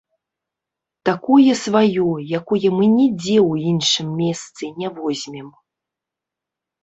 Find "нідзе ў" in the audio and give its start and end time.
2.95-3.53